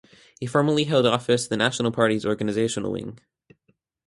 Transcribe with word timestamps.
He 0.39 0.47
formerly 0.47 0.85
held 0.85 1.05
office 1.05 1.45
in 1.45 1.49
the 1.51 1.63
National 1.63 1.91
Party's 1.91 2.25
organisational 2.25 2.91
wing. 2.93 3.19